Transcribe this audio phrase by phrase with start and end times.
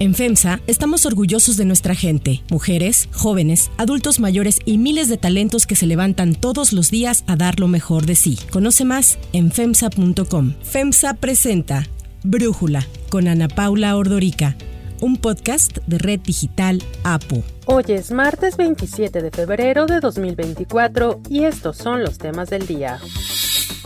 [0.00, 5.66] En FEMSA estamos orgullosos de nuestra gente, mujeres, jóvenes, adultos mayores y miles de talentos
[5.66, 8.38] que se levantan todos los días a dar lo mejor de sí.
[8.50, 10.54] Conoce más en FEMSA.com.
[10.62, 11.86] FEMSA presenta
[12.24, 14.56] Brújula con Ana Paula Ordorica,
[15.02, 17.42] un podcast de Red Digital APO.
[17.66, 22.98] Hoy es martes 27 de febrero de 2024 y estos son los temas del día.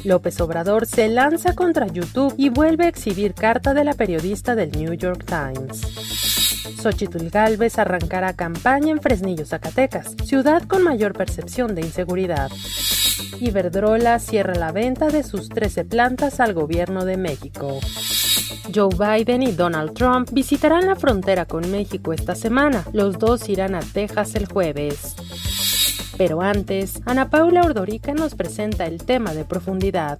[0.04, 4.70] López Obrador se lanza contra YouTube y vuelve a exhibir carta de la periodista del
[4.72, 5.80] New York Times.
[6.80, 12.50] Xochitl Galvez arrancará campaña en Fresnillo, Zacatecas, ciudad con mayor percepción de inseguridad.
[13.40, 17.80] Iberdrola cierra la venta de sus 13 plantas al gobierno de México.
[18.74, 22.84] Joe Biden y Donald Trump visitarán la frontera con México esta semana.
[22.92, 25.14] Los dos irán a Texas el jueves.
[26.16, 30.18] Pero antes, Ana Paula Ordorica nos presenta el tema de profundidad.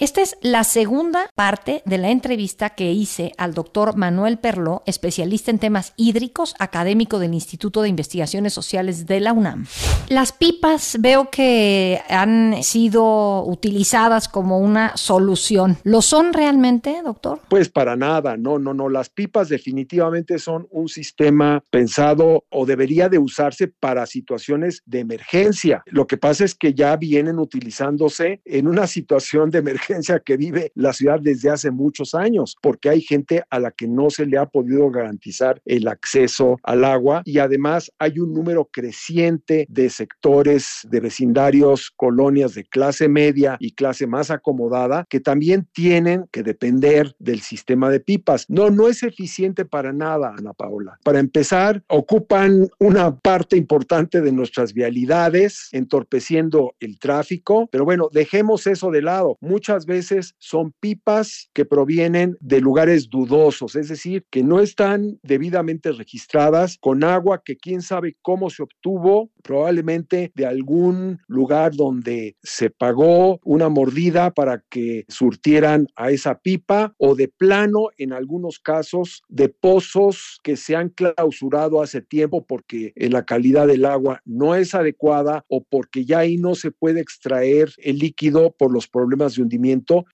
[0.00, 5.52] Esta es la segunda parte de la entrevista que hice al doctor Manuel Perló, especialista
[5.52, 9.66] en temas hídricos, académico del Instituto de Investigaciones Sociales de la UNAM.
[10.08, 15.78] Las pipas veo que han sido utilizadas como una solución.
[15.84, 17.40] ¿Lo son realmente, doctor?
[17.48, 18.88] Pues para nada, no, no, no.
[18.88, 25.84] Las pipas definitivamente son un sistema pensado o debería de usarse para situaciones de emergencia.
[25.86, 29.83] Lo que pasa es que ya vienen utilizándose en una situación de emergencia
[30.24, 34.10] que vive la ciudad desde hace muchos años, porque hay gente a la que no
[34.10, 39.66] se le ha podido garantizar el acceso al agua y además hay un número creciente
[39.68, 46.26] de sectores de vecindarios, colonias de clase media y clase más acomodada que también tienen
[46.32, 48.46] que depender del sistema de pipas.
[48.48, 50.98] No, no es eficiente para nada, Ana Paula.
[51.04, 58.66] Para empezar, ocupan una parte importante de nuestras vialidades, entorpeciendo el tráfico, pero bueno, dejemos
[58.66, 59.36] eso de lado.
[59.40, 65.90] Muchas veces son pipas que provienen de lugares dudosos, es decir, que no están debidamente
[65.92, 72.70] registradas con agua que quién sabe cómo se obtuvo, probablemente de algún lugar donde se
[72.70, 79.22] pagó una mordida para que surtieran a esa pipa o de plano en algunos casos
[79.28, 84.74] de pozos que se han clausurado hace tiempo porque la calidad del agua no es
[84.74, 89.42] adecuada o porque ya ahí no se puede extraer el líquido por los problemas de
[89.42, 89.63] hundimiento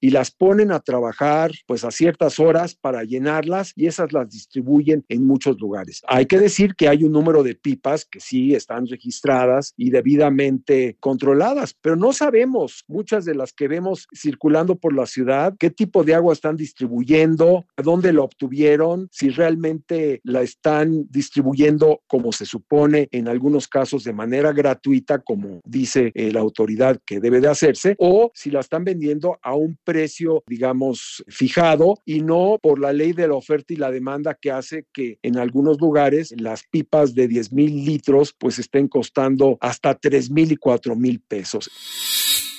[0.00, 5.05] y las ponen a trabajar pues a ciertas horas para llenarlas y esas las distribuyen
[5.09, 6.03] en muchos lugares.
[6.06, 10.97] Hay que decir que hay un número de pipas que sí están registradas y debidamente
[11.00, 16.05] controladas, pero no sabemos muchas de las que vemos circulando por la ciudad qué tipo
[16.05, 23.09] de agua están distribuyendo, dónde la obtuvieron, si realmente la están distribuyendo como se supone
[23.12, 27.97] en algunos casos de manera gratuita, como dice eh, la autoridad que debe de hacerse,
[27.99, 33.12] o si la están vendiendo a un precio, digamos, fijado y no por la ley
[33.12, 37.28] de la oferta y la demanda que hace que en algunos lugares las pipas de
[37.28, 41.71] 10 mil litros pues estén costando hasta 3 mil y 4 mil pesos.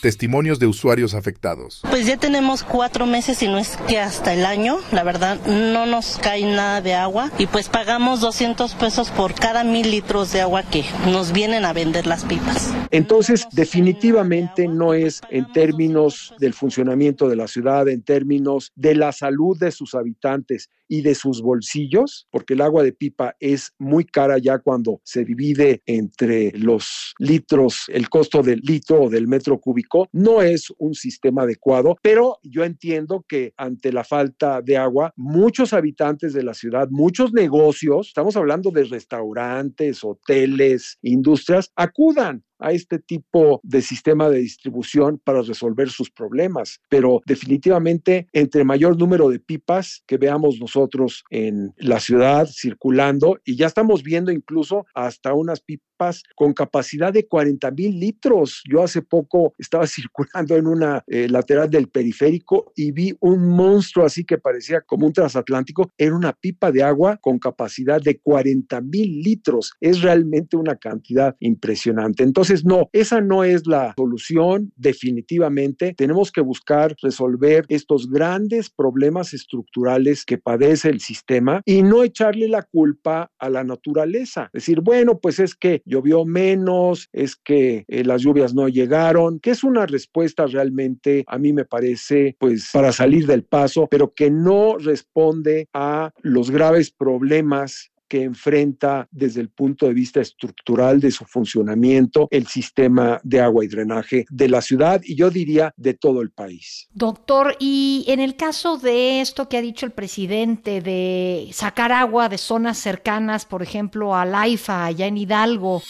[0.01, 1.81] Testimonios de usuarios afectados.
[1.89, 5.85] Pues ya tenemos cuatro meses y no es que hasta el año, la verdad, no
[5.85, 10.41] nos cae nada de agua y pues pagamos 200 pesos por cada mil litros de
[10.41, 12.73] agua que nos vienen a vender las pipas.
[12.89, 19.11] Entonces, definitivamente no es en términos del funcionamiento de la ciudad, en términos de la
[19.11, 24.03] salud de sus habitantes y de sus bolsillos, porque el agua de pipa es muy
[24.03, 29.57] cara ya cuando se divide entre los litros, el costo del litro o del metro
[29.57, 35.13] cúbico no es un sistema adecuado, pero yo entiendo que ante la falta de agua,
[35.15, 42.71] muchos habitantes de la ciudad, muchos negocios, estamos hablando de restaurantes, hoteles, industrias, acudan a
[42.71, 46.79] este tipo de sistema de distribución para resolver sus problemas.
[46.89, 53.55] Pero definitivamente, entre mayor número de pipas que veamos nosotros en la ciudad circulando, y
[53.55, 55.90] ya estamos viendo incluso hasta unas pipas
[56.35, 58.61] con capacidad de 40 mil litros.
[58.69, 64.05] Yo hace poco estaba circulando en una eh, lateral del periférico y vi un monstruo
[64.05, 65.91] así que parecía como un transatlántico.
[65.97, 69.73] Era una pipa de agua con capacidad de 40 mil litros.
[69.79, 72.23] Es realmente una cantidad impresionante.
[72.23, 75.93] Entonces, no, esa no es la solución definitivamente.
[75.95, 82.47] Tenemos que buscar resolver estos grandes problemas estructurales que padece el sistema y no echarle
[82.47, 84.49] la culpa a la naturaleza.
[84.53, 89.51] Decir, bueno, pues es que llovió menos, es que eh, las lluvias no llegaron, que
[89.51, 94.31] es una respuesta realmente, a mí me parece, pues para salir del paso, pero que
[94.31, 101.11] no responde a los graves problemas que enfrenta desde el punto de vista estructural de
[101.11, 105.93] su funcionamiento el sistema de agua y drenaje de la ciudad y yo diría de
[105.93, 106.89] todo el país.
[106.93, 112.27] Doctor, y en el caso de esto que ha dicho el presidente de sacar agua
[112.27, 115.81] de zonas cercanas, por ejemplo, al AIFA, allá en Hidalgo,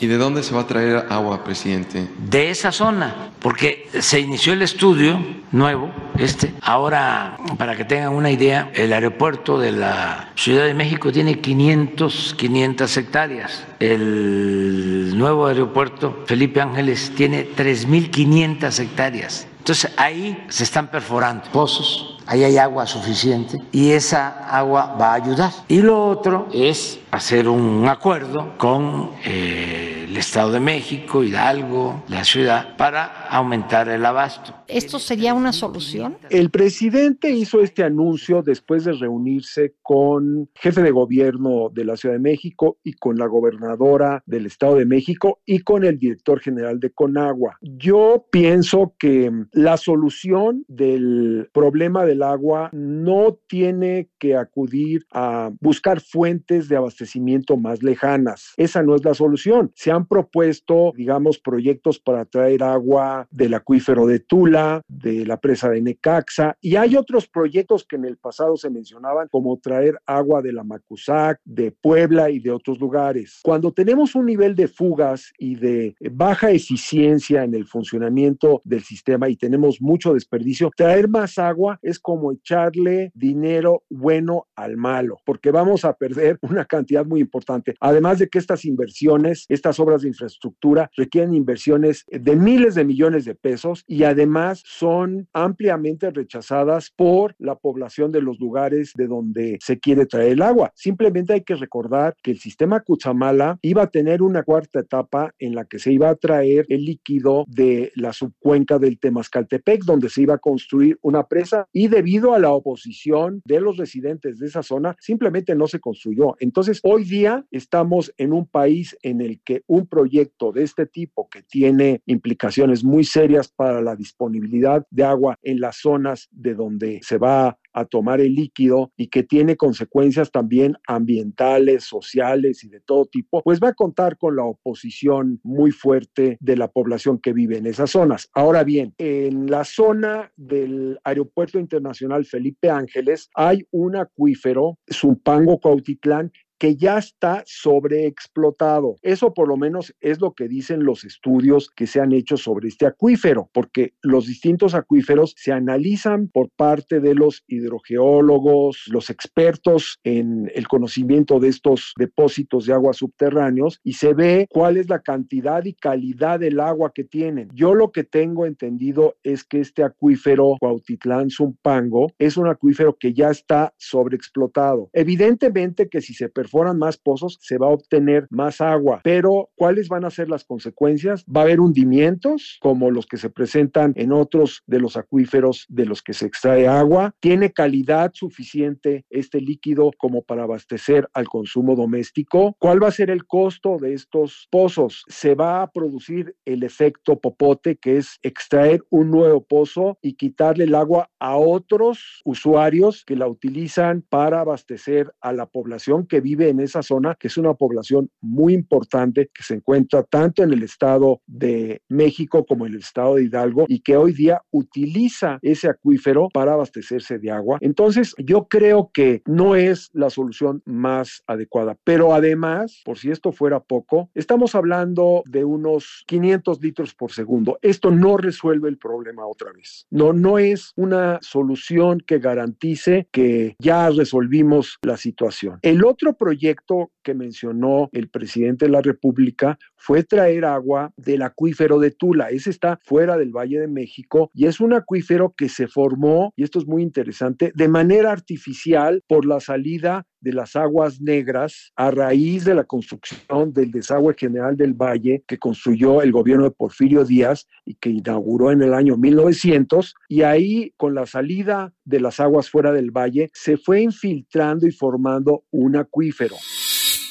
[0.00, 2.08] ¿Y de dónde se va a traer agua, presidente?
[2.18, 5.20] De esa zona, porque se inició el estudio
[5.52, 6.54] nuevo, este.
[6.60, 12.34] Ahora, para que tengan una idea, el aeropuerto de la Ciudad de México tiene 500,
[12.36, 13.64] 500 hectáreas.
[13.78, 19.46] El nuevo aeropuerto Felipe Ángeles tiene 3.500 hectáreas.
[19.58, 25.14] Entonces ahí se están perforando pozos, ahí hay agua suficiente y esa agua va a
[25.14, 25.52] ayudar.
[25.68, 32.22] Y lo otro es hacer un acuerdo con eh, el Estado de México, Hidalgo, la
[32.22, 34.54] ciudad, para aumentar el abasto.
[34.68, 36.18] ¿Esto sería una solución?
[36.28, 42.14] El presidente hizo este anuncio después de reunirse con jefe de gobierno de la Ciudad
[42.14, 46.78] de México y con la gobernadora del Estado de México y con el director general
[46.78, 47.56] de Conagua.
[47.62, 56.02] Yo pienso que la solución del problema del agua no tiene que acudir a buscar
[56.02, 58.52] fuentes de abastecimiento más lejanas.
[58.58, 59.70] Esa no es la solución.
[59.74, 65.68] Se han propuesto, digamos, proyectos para traer agua del acuífero de Tula, de la presa
[65.70, 70.42] de Necaxa, y hay otros proyectos que en el pasado se mencionaban, como traer agua
[70.42, 73.40] de la Macusac, de Puebla y de otros lugares.
[73.42, 79.28] Cuando tenemos un nivel de fugas y de baja eficiencia en el funcionamiento del sistema
[79.28, 85.50] y tenemos mucho desperdicio, traer más agua es como echarle dinero bueno al malo, porque
[85.50, 87.74] vamos a perder una cantidad muy importante.
[87.80, 93.24] Además de que estas inversiones, estas obras de infraestructura requieren inversiones de miles de millones
[93.24, 99.58] de pesos y además son ampliamente rechazadas por la población de los lugares de donde
[99.60, 100.72] se quiere traer el agua.
[100.74, 105.54] Simplemente hay que recordar que el sistema Cuchamala iba a tener una cuarta etapa en
[105.54, 110.22] la que se iba a traer el líquido de la subcuenca del Temascaltepec, donde se
[110.22, 114.62] iba a construir una presa y debido a la oposición de los residentes de esa
[114.62, 116.36] zona, simplemente no se construyó.
[116.38, 121.28] Entonces, Hoy día estamos en un país en el que un proyecto de este tipo
[121.28, 127.00] que tiene implicaciones muy serias para la disponibilidad de agua en las zonas de donde
[127.02, 132.80] se va a tomar el líquido y que tiene consecuencias también ambientales, sociales y de
[132.80, 137.32] todo tipo, pues va a contar con la oposición muy fuerte de la población que
[137.32, 138.28] vive en esas zonas.
[138.34, 146.32] Ahora bien, en la zona del Aeropuerto Internacional Felipe Ángeles hay un acuífero, Zumpango Cuautitlán,
[146.62, 148.94] que ya está sobreexplotado.
[149.02, 152.68] Eso por lo menos es lo que dicen los estudios que se han hecho sobre
[152.68, 159.98] este acuífero, porque los distintos acuíferos se analizan por parte de los hidrogeólogos, los expertos
[160.04, 165.00] en el conocimiento de estos depósitos de agua subterráneos y se ve cuál es la
[165.00, 167.48] cantidad y calidad del agua que tienen.
[167.52, 173.14] Yo lo que tengo entendido es que este acuífero Cuautitlán Zumpango es un acuífero que
[173.14, 174.90] ya está sobreexplotado.
[174.92, 179.00] Evidentemente que si se perforan más pozos, se va a obtener más agua.
[179.02, 181.24] Pero, ¿cuáles van a ser las consecuencias?
[181.24, 185.86] Va a haber hundimientos, como los que se presentan en otros de los acuíferos de
[185.86, 187.14] los que se extrae agua.
[187.20, 192.54] Tiene calidad suficiente este líquido como para abastecer al consumo doméstico.
[192.58, 195.04] ¿Cuál va a ser el costo de estos pozos?
[195.08, 200.64] Se va a producir el efecto popote, que es extraer un nuevo pozo y quitarle
[200.64, 206.41] el agua a otros usuarios que la utilizan para abastecer a la población que vive
[206.48, 210.62] en esa zona, que es una población muy importante que se encuentra tanto en el
[210.62, 215.68] estado de México como en el estado de Hidalgo y que hoy día utiliza ese
[215.68, 217.58] acuífero para abastecerse de agua.
[217.60, 223.32] Entonces, yo creo que no es la solución más adecuada, pero además, por si esto
[223.32, 227.58] fuera poco, estamos hablando de unos 500 litros por segundo.
[227.62, 229.86] Esto no resuelve el problema otra vez.
[229.90, 235.58] No, no es una solución que garantice que ya resolvimos la situación.
[235.62, 241.80] El otro proyecto que mencionó el presidente de la República fue traer agua del acuífero
[241.80, 242.30] de Tula.
[242.30, 246.44] Ese está fuera del Valle de México y es un acuífero que se formó, y
[246.44, 251.90] esto es muy interesante, de manera artificial por la salida de las aguas negras a
[251.90, 257.04] raíz de la construcción del desagüe general del Valle que construyó el gobierno de Porfirio
[257.04, 262.20] Díaz y que inauguró en el año 1900 y ahí con la salida de las
[262.20, 266.36] aguas fuera del valle se fue infiltrando y formando un acuífero.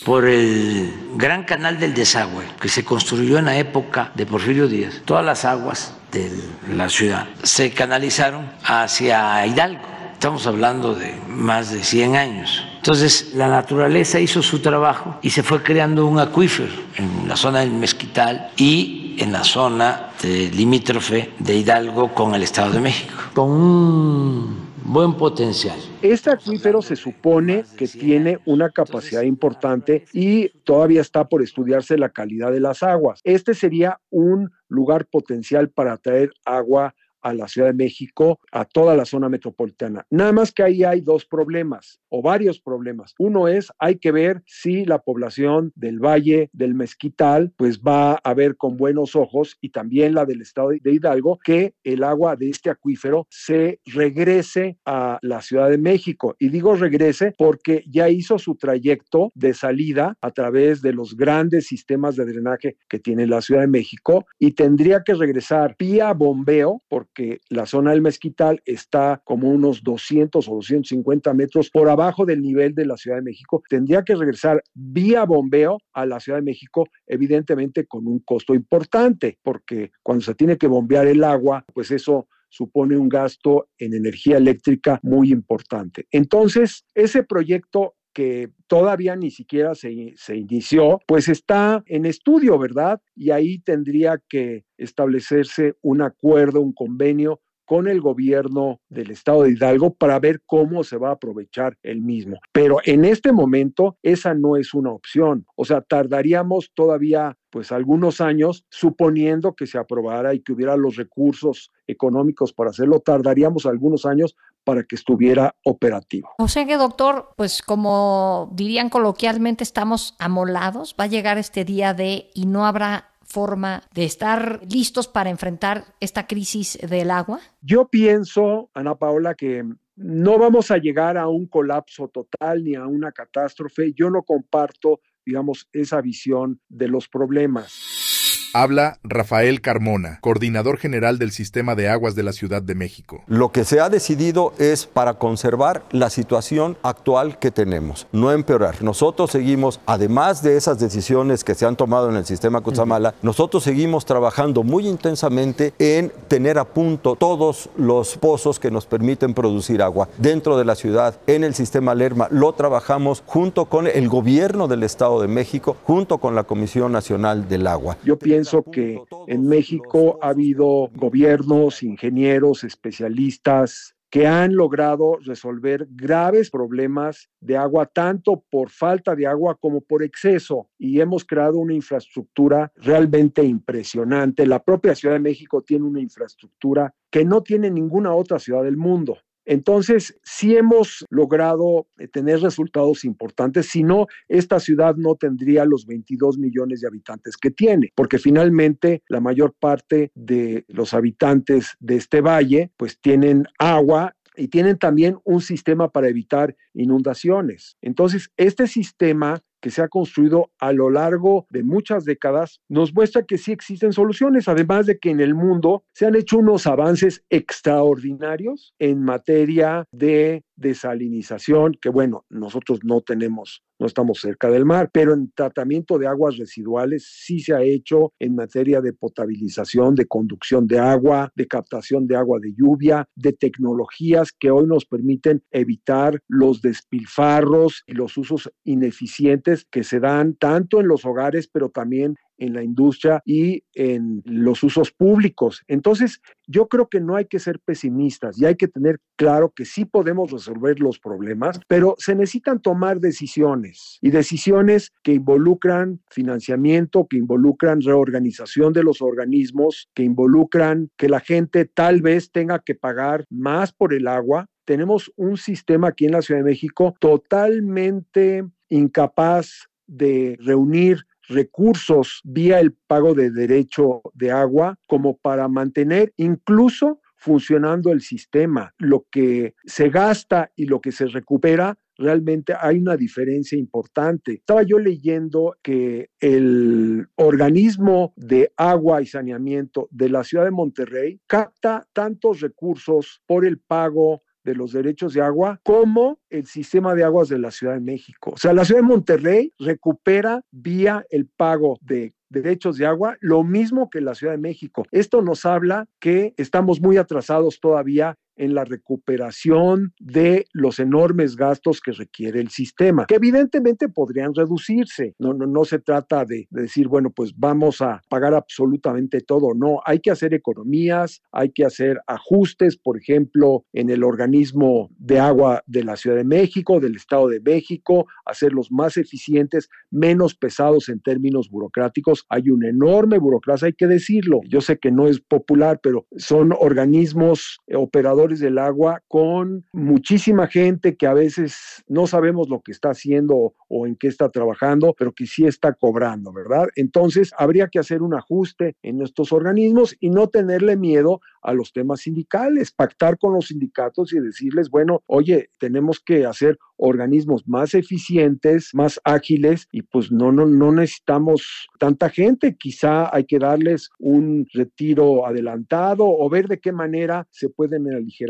[0.05, 5.01] Por el gran canal del desagüe que se construyó en la época de Porfirio Díaz,
[5.05, 6.31] todas las aguas de
[6.73, 9.83] la ciudad se canalizaron hacia Hidalgo.
[10.13, 15.43] Estamos hablando de más de 100 años Entonces la naturaleza hizo su trabajo y se
[15.43, 21.29] fue creando un acuífero en la zona del Mezquital y en la zona de limítrofe
[21.37, 25.77] de Hidalgo con el Estado de México, con un buen potencial.
[26.01, 32.09] Este acuífero se supone que tiene una capacidad importante y todavía está por estudiarse la
[32.09, 33.21] calidad de las aguas.
[33.23, 38.95] Este sería un lugar potencial para traer agua a la Ciudad de México, a toda
[38.95, 40.05] la zona metropolitana.
[40.09, 43.13] Nada más que ahí hay dos problemas o varios problemas.
[43.19, 48.33] Uno es, hay que ver si la población del Valle del Mezquital pues va a
[48.33, 52.49] ver con buenos ojos y también la del estado de Hidalgo que el agua de
[52.49, 56.35] este acuífero se regrese a la Ciudad de México.
[56.39, 61.67] Y digo regrese porque ya hizo su trayecto de salida a través de los grandes
[61.67, 66.83] sistemas de drenaje que tiene la Ciudad de México y tendría que regresar vía bombeo
[67.13, 72.41] que la zona del Mezquital está como unos 200 o 250 metros por abajo del
[72.41, 73.63] nivel de la Ciudad de México.
[73.69, 79.37] Tendría que regresar vía bombeo a la Ciudad de México, evidentemente con un costo importante,
[79.43, 84.37] porque cuando se tiene que bombear el agua, pues eso supone un gasto en energía
[84.37, 86.05] eléctrica muy importante.
[86.11, 93.01] Entonces, ese proyecto que todavía ni siquiera se, se, inició, pues está en estudio, ¿verdad?
[93.15, 97.41] Y ahí tendría que establecerse un acuerdo, un convenio
[97.71, 102.01] con el gobierno del estado de Hidalgo para ver cómo se va a aprovechar el
[102.01, 102.37] mismo.
[102.51, 105.45] Pero en este momento esa no es una opción.
[105.55, 110.97] O sea, tardaríamos todavía pues algunos años suponiendo que se aprobara y que hubiera los
[110.97, 116.29] recursos económicos para hacerlo, tardaríamos algunos años para que estuviera operativo.
[116.37, 121.93] O sea que, doctor, pues como dirían coloquialmente, estamos amolados, va a llegar este día
[121.93, 127.39] de y no habrá forma de estar listos para enfrentar esta crisis del agua?
[127.61, 129.63] Yo pienso, Ana Paola, que
[129.95, 133.93] no vamos a llegar a un colapso total ni a una catástrofe.
[133.93, 138.10] Yo no comparto, digamos, esa visión de los problemas.
[138.53, 143.23] Habla Rafael Carmona, coordinador general del Sistema de Aguas de la Ciudad de México.
[143.27, 148.83] Lo que se ha decidido es para conservar la situación actual que tenemos, no empeorar.
[148.83, 153.63] Nosotros seguimos, además de esas decisiones que se han tomado en el sistema Cutzamala, nosotros
[153.63, 159.81] seguimos trabajando muy intensamente en tener a punto todos los pozos que nos permiten producir
[159.81, 162.27] agua dentro de la ciudad, en el sistema Lerma.
[162.31, 167.47] Lo trabajamos junto con el gobierno del Estado de México, junto con la Comisión Nacional
[167.47, 167.95] del Agua.
[168.03, 175.87] Yo pienso pienso que en México ha habido gobiernos, ingenieros, especialistas que han logrado resolver
[175.89, 180.69] graves problemas de agua, tanto por falta de agua como por exceso.
[180.77, 184.45] Y hemos creado una infraestructura realmente impresionante.
[184.45, 188.75] La propia Ciudad de México tiene una infraestructura que no tiene ninguna otra ciudad del
[188.75, 189.17] mundo.
[189.51, 195.85] Entonces, sí hemos logrado eh, tener resultados importantes, si no, esta ciudad no tendría los
[195.85, 201.97] 22 millones de habitantes que tiene, porque finalmente la mayor parte de los habitantes de
[201.97, 207.75] este valle pues tienen agua y tienen también un sistema para evitar inundaciones.
[207.81, 213.23] Entonces, este sistema que se ha construido a lo largo de muchas décadas, nos muestra
[213.23, 217.23] que sí existen soluciones, además de que en el mundo se han hecho unos avances
[217.29, 224.89] extraordinarios en materia de desalinización, que bueno, nosotros no tenemos, no estamos cerca del mar,
[224.93, 230.05] pero en tratamiento de aguas residuales sí se ha hecho en materia de potabilización, de
[230.05, 235.43] conducción de agua, de captación de agua de lluvia, de tecnologías que hoy nos permiten
[235.51, 241.69] evitar los despilfarros y los usos ineficientes que se dan tanto en los hogares, pero
[241.69, 245.61] también en la industria y en los usos públicos.
[245.67, 249.63] Entonces, yo creo que no hay que ser pesimistas y hay que tener claro que
[249.63, 257.05] sí podemos resolver los problemas, pero se necesitan tomar decisiones y decisiones que involucran financiamiento,
[257.07, 262.73] que involucran reorganización de los organismos, que involucran que la gente tal vez tenga que
[262.73, 264.47] pagar más por el agua.
[264.65, 272.59] Tenemos un sistema aquí en la Ciudad de México totalmente incapaz de reunir recursos vía
[272.59, 278.73] el pago de derecho de agua como para mantener incluso funcionando el sistema.
[278.79, 284.33] Lo que se gasta y lo que se recupera realmente hay una diferencia importante.
[284.33, 291.21] Estaba yo leyendo que el organismo de agua y saneamiento de la ciudad de Monterrey
[291.27, 297.03] capta tantos recursos por el pago de los derechos de agua como el sistema de
[297.03, 298.31] aguas de la Ciudad de México.
[298.33, 303.43] O sea, la Ciudad de Monterrey recupera vía el pago de derechos de agua, lo
[303.43, 304.85] mismo que la Ciudad de México.
[304.91, 311.79] Esto nos habla que estamos muy atrasados todavía en la recuperación de los enormes gastos
[311.79, 315.13] que requiere el sistema, que evidentemente podrían reducirse.
[315.19, 319.53] No, no, no se trata de, de decir, bueno, pues vamos a pagar absolutamente todo.
[319.53, 325.19] No, hay que hacer economías, hay que hacer ajustes, por ejemplo, en el organismo de
[325.19, 330.89] agua de la Ciudad de México, del Estado de México, hacerlos más eficientes, menos pesados
[330.89, 332.25] en términos burocráticos.
[332.29, 334.41] Hay una enorme burocracia, hay que decirlo.
[334.47, 340.95] Yo sé que no es popular, pero son organismos operadores del agua con muchísima gente
[340.95, 345.11] que a veces no sabemos lo que está haciendo o en qué está trabajando, pero
[345.11, 346.67] que sí está cobrando, ¿verdad?
[346.75, 351.73] Entonces, habría que hacer un ajuste en estos organismos y no tenerle miedo a los
[351.73, 357.75] temas sindicales, pactar con los sindicatos y decirles, bueno, oye, tenemos que hacer organismos más
[357.75, 363.89] eficientes, más ágiles y pues no, no, no necesitamos tanta gente, quizá hay que darles
[363.99, 368.20] un retiro adelantado o ver de qué manera se pueden aligerar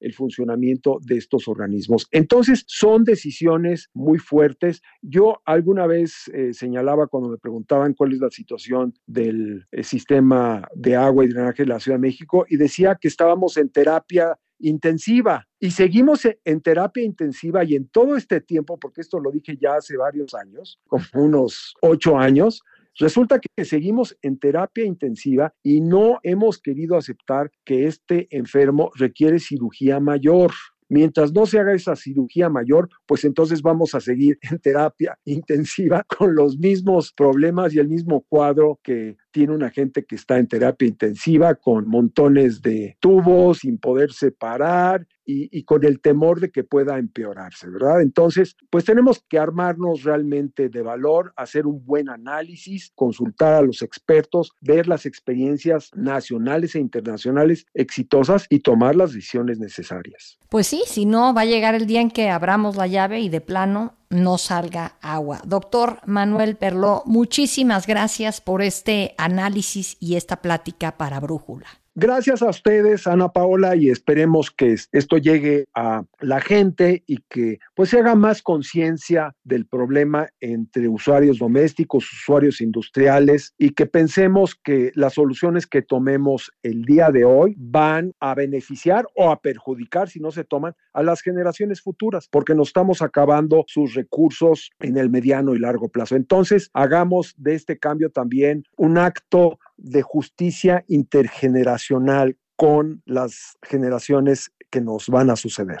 [0.00, 2.06] el funcionamiento de estos organismos.
[2.10, 4.82] Entonces, son decisiones muy fuertes.
[5.00, 10.68] Yo alguna vez eh, señalaba cuando me preguntaban cuál es la situación del eh, sistema
[10.74, 14.38] de agua y drenaje de la Ciudad de México y decía que estábamos en terapia
[14.58, 19.56] intensiva y seguimos en terapia intensiva y en todo este tiempo, porque esto lo dije
[19.60, 22.62] ya hace varios años, como unos ocho años,
[22.98, 29.40] Resulta que seguimos en terapia intensiva y no hemos querido aceptar que este enfermo requiere
[29.40, 30.52] cirugía mayor.
[30.88, 36.04] Mientras no se haga esa cirugía mayor, pues entonces vamos a seguir en terapia intensiva
[36.04, 40.46] con los mismos problemas y el mismo cuadro que tiene una gente que está en
[40.46, 46.64] terapia intensiva con montones de tubos sin poder separar y, con el temor de que
[46.64, 48.00] pueda empeorarse, ¿verdad?
[48.02, 53.82] Entonces, pues tenemos que armarnos realmente de valor, hacer un buen análisis, consultar a los
[53.82, 60.38] expertos, ver las experiencias nacionales e internacionales exitosas y tomar las decisiones necesarias.
[60.48, 63.28] Pues sí, si no, va a llegar el día en que abramos la llave y
[63.28, 65.40] de plano no salga agua.
[65.44, 71.83] Doctor Manuel Perló, muchísimas gracias por este análisis y esta plática para Brújula.
[71.96, 77.60] Gracias a ustedes, Ana Paola, y esperemos que esto llegue a la gente y que
[77.76, 84.56] pues se haga más conciencia del problema entre usuarios domésticos, usuarios industriales y que pensemos
[84.56, 90.08] que las soluciones que tomemos el día de hoy van a beneficiar o a perjudicar
[90.08, 94.96] si no se toman a las generaciones futuras, porque nos estamos acabando sus recursos en
[94.96, 96.16] el mediano y largo plazo.
[96.16, 104.80] Entonces, hagamos de este cambio también un acto de justicia intergeneracional con las generaciones que
[104.80, 105.80] nos van a suceder.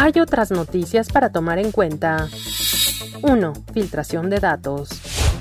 [0.00, 2.26] hay otras noticias para tomar en cuenta.
[3.20, 3.52] 1.
[3.74, 4.88] Filtración de datos.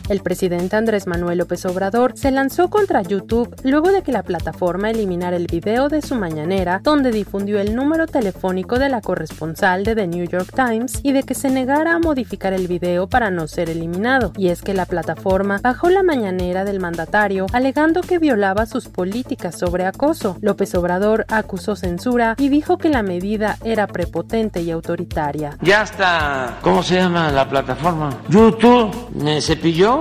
[0.10, 4.90] El presidente Andrés Manuel López Obrador se lanzó contra YouTube luego de que la plataforma
[4.90, 9.94] eliminara el video de su mañanera donde difundió el número telefónico de la corresponsal de
[9.94, 13.48] The New York Times y de que se negara a modificar el video para no
[13.48, 14.34] ser eliminado.
[14.36, 19.60] Y es que la plataforma bajó la mañanera del mandatario alegando que violaba sus políticas
[19.60, 20.38] sobre acoso.
[20.42, 25.56] López Obrador acusó censura y dijo que la medida era prepotente y autoritaria.
[25.62, 28.10] Ya está, ¿cómo se llama la plataforma?
[28.28, 29.99] YouTube me cepilló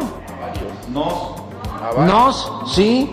[0.99, 2.07] nos.
[2.07, 3.11] Nos, sí.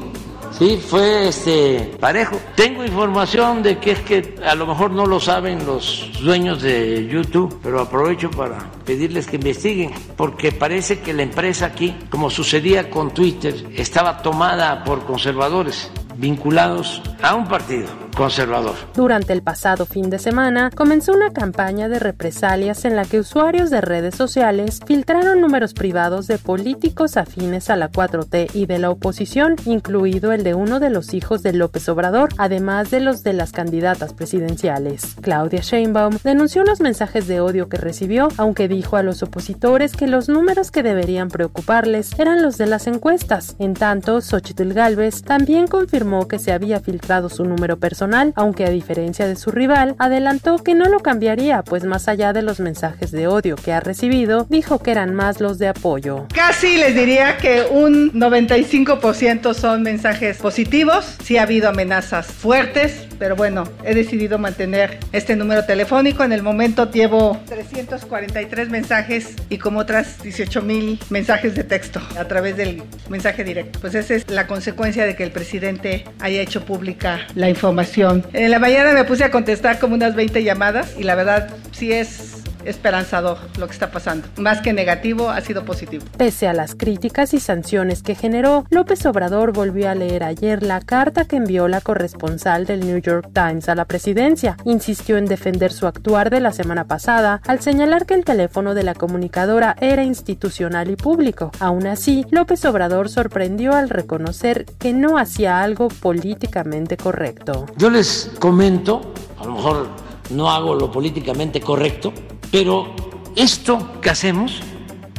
[0.58, 2.38] Sí, fue este parejo.
[2.56, 7.08] Tengo información de que es que a lo mejor no lo saben los dueños de
[7.08, 12.90] YouTube, pero aprovecho para pedirles que investiguen, porque parece que la empresa aquí, como sucedía
[12.90, 18.76] con Twitter, estaba tomada por conservadores vinculados a un partido conservador.
[18.96, 23.70] Durante el pasado fin de semana comenzó una campaña de represalias en la que usuarios
[23.70, 28.90] de redes sociales filtraron números privados de políticos afines a la 4T y de la
[28.90, 33.34] oposición, incluido el de uno de los hijos de López Obrador, además de los de
[33.34, 35.16] las candidatas presidenciales.
[35.22, 40.08] Claudia Sheinbaum denunció los mensajes de odio que recibió, aunque dijo a los opositores que
[40.08, 43.56] los números que deberían preocuparles eran los de las encuestas.
[43.60, 48.05] En tanto, Xochitl Galvez también confirmó que se había filtrado su número personal,
[48.36, 52.42] aunque a diferencia de su rival, adelantó que no lo cambiaría, pues más allá de
[52.42, 56.28] los mensajes de odio que ha recibido, dijo que eran más los de apoyo.
[56.34, 63.36] Casi les diría que un 95% son mensajes positivos, sí ha habido amenazas fuertes, pero
[63.36, 66.24] bueno, he decidido mantener este número telefónico.
[66.24, 72.26] En el momento llevo 343 mensajes y como otras 18 mil mensajes de texto a
[72.26, 73.80] través del mensaje directo.
[73.80, 78.26] Pues esa es la consecuencia de que el presidente haya hecho pública la información.
[78.34, 81.92] En la mañana me puse a contestar como unas 20 llamadas y la verdad sí
[81.92, 84.28] es esperanzador lo que está pasando.
[84.38, 86.06] Más que negativo, ha sido positivo.
[86.18, 90.82] Pese a las críticas y sanciones que generó, López Obrador volvió a leer ayer la
[90.82, 94.58] carta que envió la corresponsal del New York Times a la presidencia.
[94.66, 98.84] Insistió en defender su actuar de la semana pasada al señalar que el teléfono de
[98.84, 101.52] la comunicadora era institucional y público.
[101.60, 107.66] Aún así, López Obrador sorprendió al reconocer que no hacía algo políticamente correcto.
[107.78, 109.88] Yo les comento, a lo mejor
[110.32, 112.14] no hago lo políticamente correcto,
[112.52, 112.96] pero
[113.36, 114.62] esto que hacemos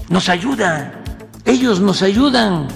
[0.09, 1.03] nos ayuda,
[1.45, 2.69] ellos nos ayudan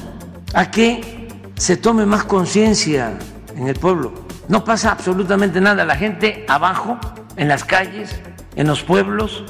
[0.55, 3.19] a que se tome más conciencia
[3.57, 4.13] en el pueblo.
[4.49, 6.99] No pasa absolutamente nada, la gente abajo,
[7.37, 8.21] en las calles,
[8.57, 9.45] en los pueblos,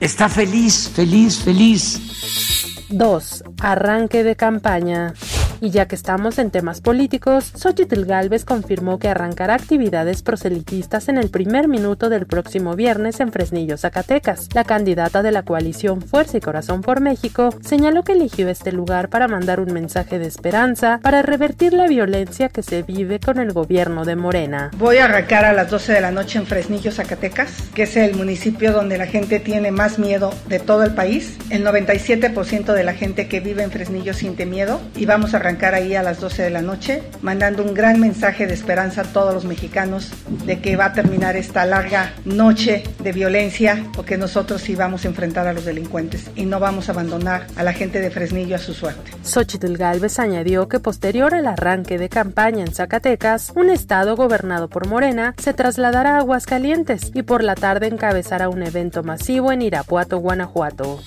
[0.00, 2.86] está feliz, feliz, feliz.
[2.90, 3.44] 2.
[3.62, 5.14] Arranque de campaña.
[5.62, 11.18] Y ya que estamos en temas políticos, Xochitl Galvez confirmó que arrancará actividades proselitistas en
[11.18, 14.48] el primer minuto del próximo viernes en Fresnillo, Zacatecas.
[14.54, 19.08] La candidata de la coalición Fuerza y Corazón por México señaló que eligió este lugar
[19.08, 23.52] para mandar un mensaje de esperanza para revertir la violencia que se vive con el
[23.52, 24.72] gobierno de Morena.
[24.78, 28.16] Voy a arrancar a las 12 de la noche en Fresnillo, Zacatecas, que es el
[28.16, 31.38] municipio donde la gente tiene más miedo de todo el país.
[31.50, 35.51] El 97% de la gente que vive en Fresnillo siente miedo y vamos a arrancar
[35.60, 39.34] ahí a las 12 de la noche, mandando un gran mensaje de esperanza a todos
[39.34, 40.12] los mexicanos
[40.44, 45.08] de que va a terminar esta larga noche de violencia, porque nosotros sí vamos a
[45.08, 48.58] enfrentar a los delincuentes y no vamos a abandonar a la gente de Fresnillo a
[48.58, 49.12] su suerte.
[49.22, 54.86] Xochitl Galvez añadió que posterior al arranque de campaña en Zacatecas, un estado gobernado por
[54.88, 60.18] Morena se trasladará a Aguascalientes y por la tarde encabezará un evento masivo en Irapuato,
[60.18, 61.00] Guanajuato.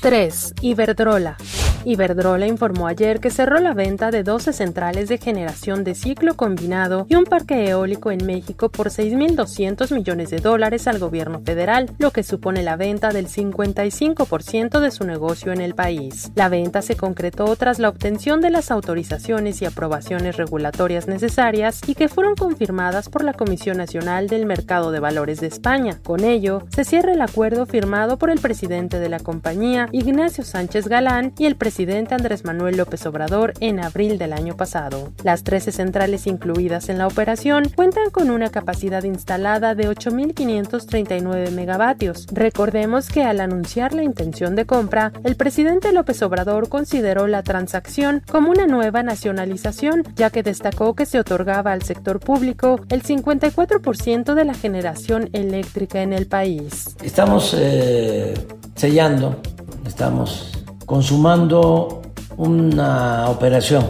[0.00, 0.54] 3.
[0.62, 1.36] Iberdrola.
[1.84, 7.06] Iberdrola informó ayer que cerró la venta de 12 centrales de generación de ciclo combinado
[7.08, 12.12] y un parque eólico en México por 6.200 millones de dólares al gobierno federal, lo
[12.12, 16.30] que supone la venta del 55% de su negocio en el país.
[16.36, 21.96] La venta se concretó tras la obtención de las autorizaciones y aprobaciones regulatorias necesarias y
[21.96, 25.98] que fueron confirmadas por la Comisión Nacional del Mercado de Valores de España.
[26.04, 30.86] Con ello, se cierra el acuerdo firmado por el presidente de la compañía, Ignacio Sánchez
[30.86, 35.10] Galán, y el presidente presidente Andrés Manuel López Obrador en abril del año pasado.
[35.24, 42.26] Las 13 centrales incluidas en la operación cuentan con una capacidad instalada de 8.539 megavatios.
[42.30, 48.22] Recordemos que al anunciar la intención de compra, el presidente López Obrador consideró la transacción
[48.30, 54.34] como una nueva nacionalización, ya que destacó que se otorgaba al sector público el 54%
[54.34, 56.94] de la generación eléctrica en el país.
[57.02, 58.34] Estamos eh,
[58.76, 59.40] sellando,
[59.86, 60.61] estamos
[60.92, 62.02] consumando
[62.36, 63.82] una operación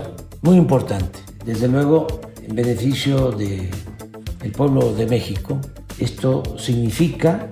[0.42, 2.06] muy importante, desde luego
[2.46, 5.60] en beneficio del pueblo de México.
[5.98, 7.48] Esto significa,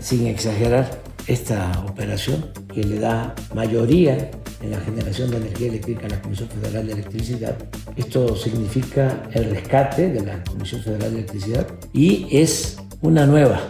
[0.00, 4.30] sin exagerar, esta operación que le da mayoría
[4.62, 7.56] en la generación de energía eléctrica a la Comisión Federal de Electricidad.
[7.96, 13.60] Esto significa el rescate de la Comisión Federal de Electricidad y es una nueva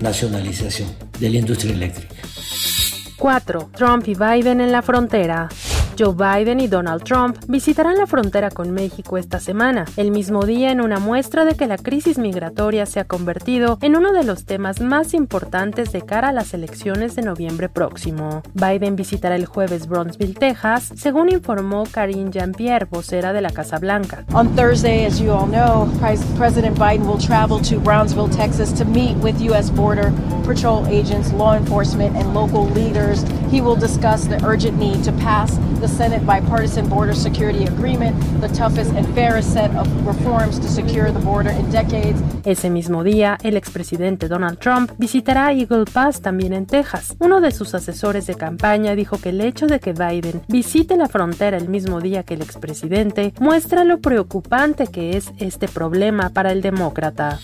[0.00, 0.88] nacionalización
[1.20, 2.31] de la industria eléctrica.
[3.22, 3.70] 4.
[3.76, 5.48] Trump y Biden en la frontera.
[6.02, 10.72] Joe Biden y Donald Trump visitarán la frontera con México esta semana, el mismo día
[10.72, 14.44] en una muestra de que la crisis migratoria se ha convertido en uno de los
[14.44, 18.42] temas más importantes de cara a las elecciones de noviembre próximo.
[18.54, 24.24] Biden visitará el jueves Bronzeville, Texas, según informó Karine Jean-Pierre, vocera de la Casa Blanca.
[24.34, 25.88] On Thursday, as you all know,
[26.36, 29.70] President Biden will travel to Brownsville, Texas to meet with U.S.
[29.70, 30.12] Border
[30.42, 33.24] Patrol agents, law enforcement, and local leaders.
[33.50, 38.48] He will discuss the urgent need to pass the Senate bipartisan border security agreement, the
[38.48, 42.20] toughest and fairest set of reforms to secure the border in decades.
[42.44, 47.14] Ese mismo día, el expresidente Donald Trump visitará Eagle Pass también en Texas.
[47.18, 51.08] Uno de sus asesores de campaña dijo que el hecho de que Biden visite la
[51.08, 56.52] frontera el mismo día que el expresidente muestra lo preocupante que es este problema para
[56.52, 57.38] el demócrata.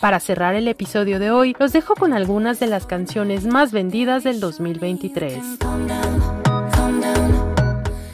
[0.00, 4.24] Para cerrar el episodio de hoy, los dejo con algunas de las canciones más vendidas
[4.24, 5.58] del 2023.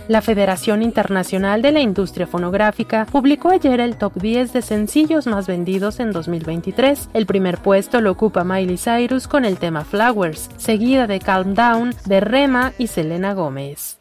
[0.09, 5.47] La Federación Internacional de la Industria Fonográfica publicó ayer el top 10 de sencillos más
[5.47, 7.11] vendidos en 2023.
[7.15, 11.95] El primer puesto lo ocupa Miley Cyrus con el tema Flowers, seguida de Calm Down
[12.05, 13.97] de Rema y Selena Gómez.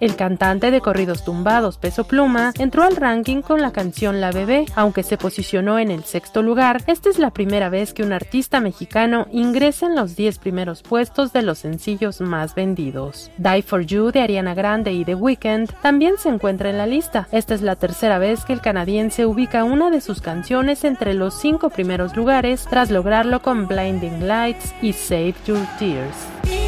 [0.00, 4.64] El cantante de corridos tumbados Peso Pluma entró al ranking con la canción La Bebé,
[4.76, 6.82] aunque se posicionó en el sexto lugar.
[6.86, 11.32] Esta es la primera vez que un artista mexicano ingresa en los 10 primeros puestos
[11.32, 13.32] de los sencillos más vendidos.
[13.38, 17.26] Die for You de Ariana Grande y The Weeknd también se encuentra en la lista.
[17.32, 21.34] Esta es la tercera vez que el canadiense ubica una de sus canciones entre los
[21.34, 26.67] cinco primeros lugares tras lograrlo con Blinding Lights y Save Your Tears.